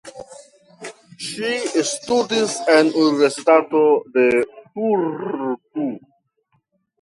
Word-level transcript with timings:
Ŝi 1.25 1.51
ŝtudis 1.89 2.55
en 2.77 2.89
Universitato 3.03 3.83
de 4.17 4.25
Turku. 4.57 5.87